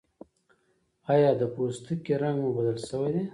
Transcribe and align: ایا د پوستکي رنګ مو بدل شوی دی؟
ایا 1.13 1.31
د 1.39 1.43
پوستکي 1.53 2.13
رنګ 2.23 2.37
مو 2.43 2.49
بدل 2.57 2.77
شوی 2.87 3.09
دی؟ 3.15 3.23